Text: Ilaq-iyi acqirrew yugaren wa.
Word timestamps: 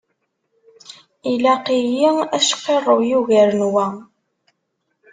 Ilaq-iyi 1.31 2.09
acqirrew 2.37 3.01
yugaren 3.11 3.61
wa. 3.73 3.85